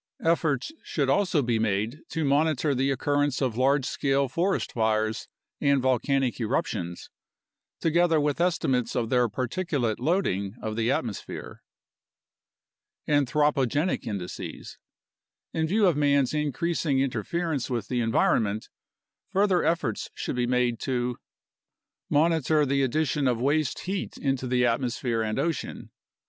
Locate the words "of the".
10.59-10.89